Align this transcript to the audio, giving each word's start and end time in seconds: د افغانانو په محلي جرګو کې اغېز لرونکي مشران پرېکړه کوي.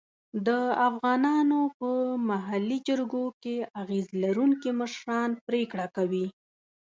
د 0.47 0.49
افغانانو 0.87 1.59
په 1.79 1.89
محلي 2.29 2.79
جرګو 2.87 3.25
کې 3.43 3.55
اغېز 3.81 4.07
لرونکي 4.23 4.69
مشران 4.81 5.29
پرېکړه 5.47 5.85
کوي. 5.95 6.25